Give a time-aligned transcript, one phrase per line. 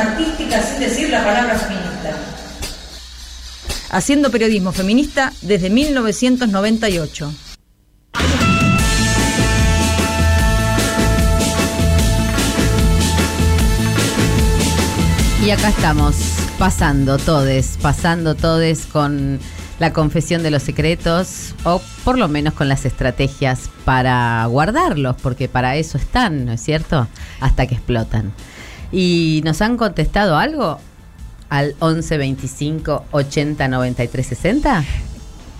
[0.00, 2.16] artística sin decir la palabra feminista.
[3.90, 7.32] Haciendo periodismo feminista desde 1998.
[15.44, 16.16] Y acá estamos,
[16.58, 19.40] pasando todes, pasando todes con
[19.78, 25.48] la confesión de los secretos o por lo menos con las estrategias para guardarlos, porque
[25.48, 27.08] para eso están, ¿no es cierto?
[27.40, 28.32] Hasta que explotan.
[28.92, 30.78] ¿Y nos han contestado algo?
[31.48, 34.84] Al 11 25 80 93 60.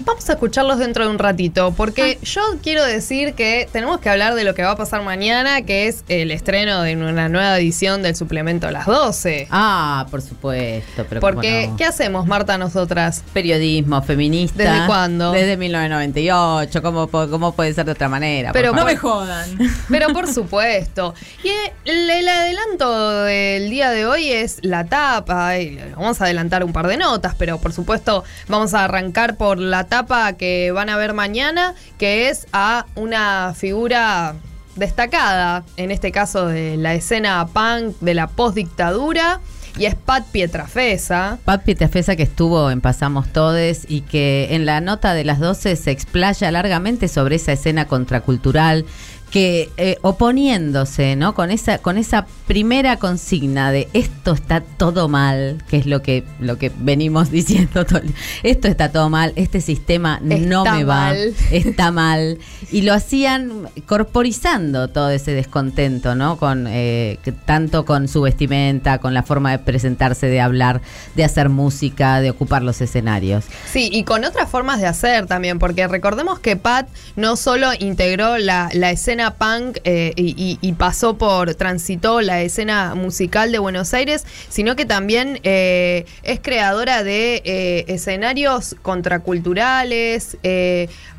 [0.00, 2.24] Vamos a escucharlos dentro de un ratito, porque Ah.
[2.24, 5.88] yo quiero decir que tenemos que hablar de lo que va a pasar mañana, que
[5.88, 9.48] es el estreno de una nueva edición del suplemento a las 12.
[9.50, 11.76] Ah, por supuesto, pero Porque, no.
[11.76, 13.22] ¿qué hacemos, Marta, nosotras?
[13.32, 14.62] periodismo feminista.
[14.62, 15.32] ¿Desde cuándo?
[15.32, 16.80] Desde 1998.
[16.82, 18.52] ¿Cómo, cómo puede ser de otra manera?
[18.52, 19.58] Pero Por No me jodan.
[19.88, 21.14] Pero por supuesto.
[21.42, 21.48] Y
[21.88, 25.58] el, el adelanto del día de hoy es la tapa.
[25.58, 29.58] y vamos a adelantar un par de notas, pero por supuesto vamos a arrancar por
[29.58, 34.34] la tapa que van a ver mañana, que es a una figura
[34.76, 39.40] destacada, en este caso de la escena punk de la postdictadura,
[39.78, 41.38] y es Pat Pietrafesa.
[41.44, 45.76] Pat Pietrafesa que estuvo en Pasamos Todes y que en la nota de las 12
[45.76, 48.84] se explaya largamente sobre esa escena contracultural
[49.30, 51.34] que eh, oponiéndose, ¿no?
[51.34, 56.24] Con esa con esa primera consigna de esto está todo mal, que es lo que
[56.40, 58.00] lo que venimos diciendo todo
[58.42, 61.34] esto está todo mal, este sistema no me va, mal.
[61.50, 62.38] está mal
[62.70, 66.38] y lo hacían corporizando todo ese descontento, ¿no?
[66.38, 70.80] Con eh, que- tanto con su vestimenta, con la forma de presentarse, de hablar,
[71.16, 73.44] de hacer música, de ocupar los escenarios.
[73.70, 78.38] Sí, y con otras formas de hacer también, porque recordemos que Pat no solo integró
[78.38, 84.24] la, la escena punk eh, y, pasó por, transitó la escena musical de Buenos Aires,
[84.48, 90.36] sino que también eh, es creadora de eh, escenarios contraculturales,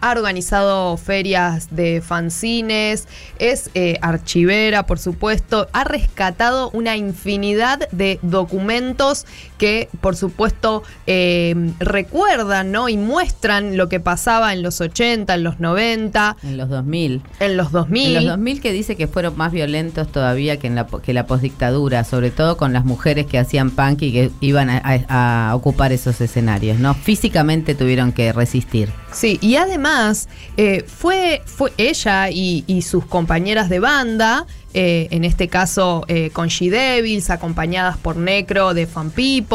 [0.01, 3.07] ha organizado ferias de fanzines,
[3.37, 3.69] es
[4.01, 9.25] archivera, por supuesto, ha rescatado una infinidad de documentos
[9.59, 12.89] que, por supuesto, eh, recuerdan ¿no?
[12.89, 17.21] y muestran lo que pasaba en los 80, en los 90, En los 2000.
[17.39, 18.07] en los 2000.
[18.07, 21.27] En los 2000 que dice que fueron más violentos todavía que en la que la
[21.27, 25.55] postdictadura, sobre todo con las mujeres que hacían punk y que iban a, a- a
[25.55, 26.93] ocupar esos escenarios, ¿no?
[26.95, 28.89] Físicamente tuvieron que resistir.
[29.11, 34.45] Sí, y además eh, fue, fue ella y, y sus compañeras de banda,
[34.75, 39.48] eh, en este caso eh, con She Devils, acompañadas por Necro de Fan People,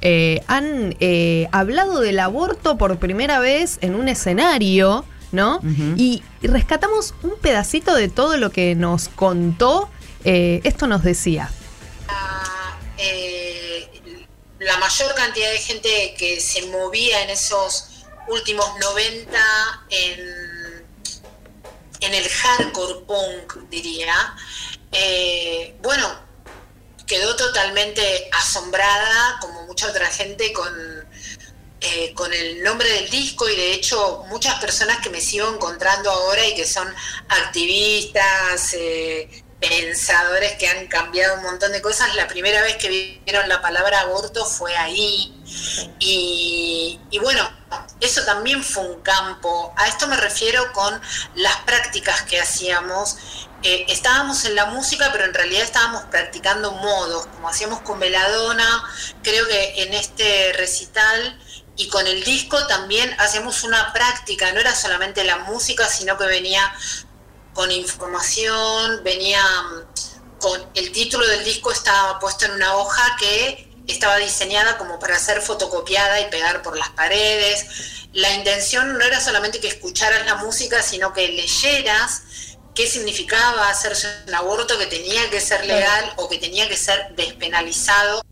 [0.00, 5.60] eh, han eh, hablado del aborto por primera vez en un escenario, ¿no?
[5.96, 9.90] Y, y rescatamos un pedacito de todo lo que nos contó.
[10.24, 11.50] eh, esto nos decía.
[12.98, 13.88] eh,
[14.60, 19.38] la mayor cantidad de gente que se movía en esos últimos 90
[19.90, 20.20] en,
[22.00, 24.14] en el hardcore punk, diría,
[24.92, 26.06] eh, bueno,
[27.12, 30.72] quedó totalmente asombrada, como mucha otra gente, con,
[31.82, 36.10] eh, con el nombre del disco y de hecho muchas personas que me sigo encontrando
[36.10, 36.88] ahora y que son
[37.28, 39.28] activistas, eh,
[39.60, 44.00] pensadores que han cambiado un montón de cosas, la primera vez que vieron la palabra
[44.00, 45.38] aborto fue ahí.
[45.98, 47.46] Y, y bueno,
[48.00, 49.74] eso también fue un campo.
[49.76, 50.98] A esto me refiero con
[51.34, 53.18] las prácticas que hacíamos.
[53.64, 58.82] Eh, estábamos en la música, pero en realidad estábamos practicando modos, como hacíamos con Veladona.
[59.22, 61.38] Creo que en este recital
[61.76, 66.26] y con el disco también hacíamos una práctica, no era solamente la música, sino que
[66.26, 66.72] venía
[67.54, 73.72] con información, venía mm, con el título del disco estaba puesto en una hoja que
[73.86, 78.08] estaba diseñada como para ser fotocopiada y pegar por las paredes.
[78.12, 82.22] La intención no era solamente que escucharas la música, sino que leyeras
[82.74, 87.14] qué significaba hacerse un aborto que tenía que ser legal o que tenía que ser
[87.16, 88.22] despenalizado.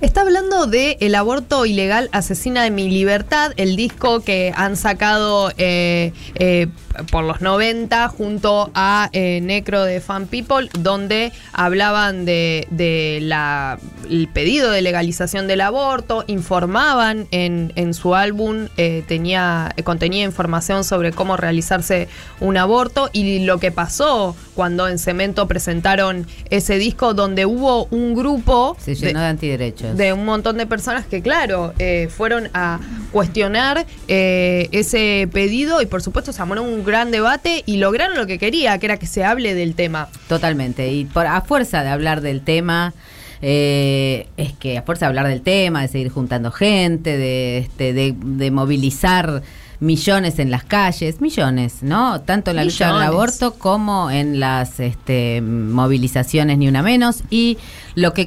[0.00, 5.50] Está hablando de El aborto ilegal asesina de mi libertad, el disco que han sacado
[5.58, 6.68] eh, eh,
[7.10, 13.78] por los 90 junto a eh, Necro de Fan People, donde hablaban de, de la,
[14.08, 20.84] el pedido de legalización del aborto, informaban en, en su álbum, eh, tenía, contenía información
[20.84, 22.08] sobre cómo realizarse
[22.40, 28.14] un aborto y lo que pasó cuando en Cemento presentaron ese disco donde hubo un
[28.14, 29.96] grupo Se llenó de, antiderechos.
[29.96, 32.80] de un montón de personas que, claro, eh, fueron a
[33.18, 38.28] cuestionar eh, ese pedido y, por supuesto, se armó un gran debate y lograron lo
[38.28, 40.08] que quería, que era que se hable del tema.
[40.28, 40.92] Totalmente.
[40.92, 42.94] Y a fuerza de hablar del tema,
[43.42, 47.92] eh, es que a fuerza de hablar del tema, de seguir juntando gente, de, este,
[47.92, 49.42] de movilizar
[49.80, 52.20] millones en las calles, millones, ¿no?
[52.22, 53.08] Tanto en la lucha del Millones.
[53.14, 57.58] aborto como en las este, movilizaciones ni una menos y
[57.94, 58.26] lo que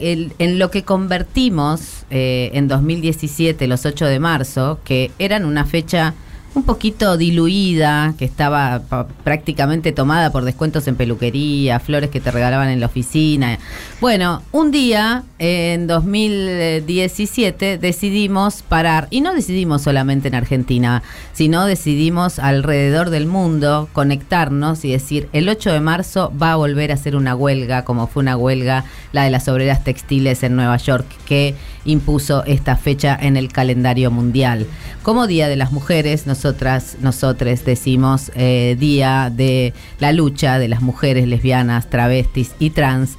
[0.00, 5.64] el- en lo que convertimos eh, en 2017 los 8 de marzo que eran una
[5.64, 6.14] fecha
[6.54, 8.82] un poquito diluida, que estaba
[9.24, 13.58] prácticamente tomada por descuentos en peluquería, flores que te regalaban en la oficina.
[14.00, 21.02] Bueno, un día en 2017 decidimos parar, y no decidimos solamente en Argentina,
[21.32, 26.90] sino decidimos alrededor del mundo conectarnos y decir, el 8 de marzo va a volver
[26.90, 30.76] a ser una huelga, como fue una huelga la de las obreras textiles en Nueva
[30.78, 31.54] York, que
[31.84, 34.66] impuso esta fecha en el calendario mundial.
[35.02, 40.80] Como Día de las Mujeres, nosotras, nosotres decimos eh, Día de la lucha de las
[40.80, 43.18] mujeres lesbianas, travestis y trans.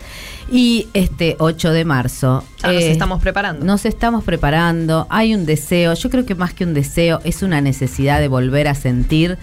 [0.52, 2.44] Y este 8 de marzo...
[2.64, 3.64] Ya nos eh, estamos preparando.
[3.64, 7.62] nos estamos preparando, hay un deseo, yo creo que más que un deseo es una
[7.62, 9.38] necesidad de volver a sentir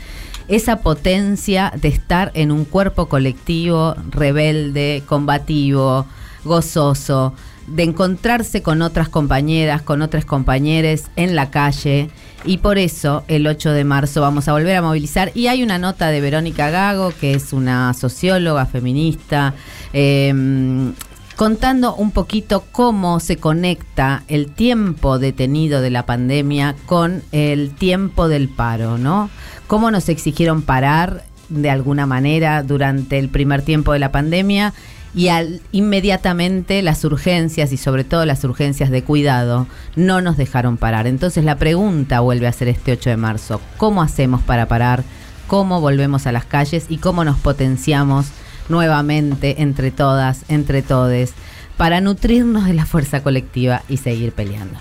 [0.49, 6.05] esa potencia de estar en un cuerpo colectivo rebelde, combativo,
[6.43, 7.33] gozoso,
[7.69, 12.11] de encontrarse con otras compañeras, con otros compañeros en la calle.
[12.45, 15.33] Y por eso el 8 de marzo vamos a volver a movilizar.
[15.35, 19.55] Y hay una nota de Verónica Gago, que es una socióloga feminista,
[19.93, 20.93] eh,
[21.39, 28.27] contando un poquito cómo se conecta el tiempo detenido de la pandemia con el tiempo
[28.27, 29.31] del paro, ¿no?
[29.69, 34.75] Cómo nos exigieron parar de alguna manera durante el primer tiempo de la pandemia
[35.15, 39.67] y al, inmediatamente las urgencias y sobre todo las urgencias de cuidado
[39.97, 41.07] no nos dejaron parar.
[41.07, 45.05] Entonces la pregunta vuelve a ser este 8 de marzo, ¿cómo hacemos para parar?
[45.47, 48.27] ¿Cómo volvemos a las calles y cómo nos potenciamos
[48.69, 51.33] nuevamente entre todas, entre todes,
[51.79, 54.79] para nutrirnos de la fuerza colectiva y seguir peleando?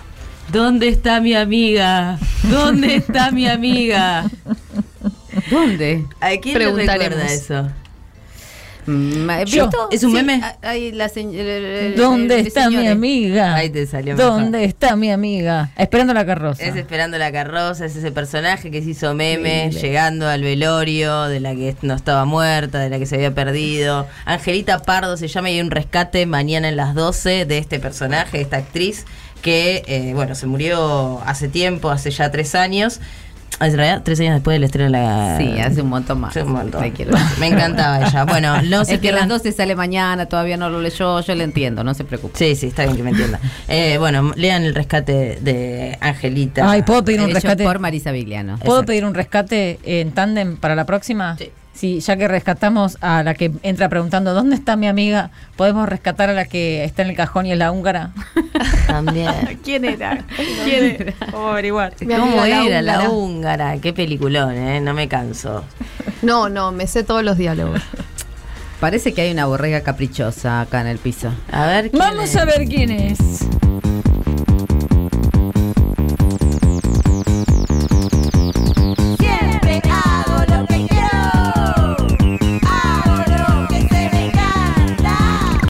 [0.52, 2.18] ¿Dónde está mi amiga?
[2.44, 4.30] ¿Dónde está mi amiga?
[5.50, 6.06] ¿Dónde?
[6.20, 7.70] ¿A quién le recuerda eso?
[8.88, 9.30] Mm.
[9.92, 10.42] ¿Es un Sí, meme?
[10.62, 11.10] ahí la
[11.96, 13.56] ¿Dónde está mi amiga?
[13.56, 14.32] Ahí te salió mejor.
[14.32, 15.72] ¿Dónde está mi amiga?
[15.78, 16.64] Esperando la carroza.
[16.64, 21.42] Es Esperando la carroza, es ese personaje que se hizo meme, llegando al velorio, de
[21.42, 24.08] la que no estaba muerta, de la que se había perdido.
[24.26, 28.38] Angelita Pardo se llama y hay un rescate mañana en las 12 de este personaje,
[28.38, 29.06] de esta actriz,
[29.42, 33.00] que, eh, bueno, se murió hace tiempo, hace ya tres años.
[33.60, 35.38] En realidad, tres años después del estreno de la...
[35.38, 36.34] Sí, hace un montón más.
[36.34, 36.82] Sí, un montón.
[36.82, 37.28] Me quiero decir.
[37.40, 38.26] Me encantaba ella.
[38.26, 41.22] Bueno, no se es que a las pierdan 12 sale mañana, todavía no lo leyó,
[41.22, 42.38] yo le entiendo, no se preocupe.
[42.38, 43.40] Sí, sí, está bien que me entienda.
[43.68, 46.70] Eh, bueno, lean el rescate de Angelita.
[46.70, 47.64] Ay, ¿puedo pedir un rescate?
[47.64, 48.58] por Marisa Vigliano.
[48.60, 48.88] ¿Puedo Exacto.
[48.88, 51.36] pedir un rescate en tándem para la próxima?
[51.38, 51.52] Sí.
[51.78, 55.30] Sí, ya que rescatamos a la que entra preguntando ¿dónde está mi amiga?
[55.56, 58.14] ¿Podemos rescatar a la que está en el cajón y es la húngara?
[58.88, 59.32] También.
[59.64, 60.26] ¿Quién era?
[60.66, 61.14] ¿Quién era?
[61.32, 61.94] Vamos a averiguar.
[62.00, 63.10] ¿Cómo la era la húngara.
[63.12, 63.78] húngara?
[63.78, 64.82] Qué peliculón, ¿eh?
[64.82, 65.64] No me canso.
[66.24, 67.80] No, no, me sé todos los diálogos.
[68.80, 71.32] Parece que hay una borrega caprichosa acá en el piso.
[71.52, 71.92] A ver.
[71.92, 72.38] ¿quién Vamos es?
[72.38, 73.20] a ver quién es.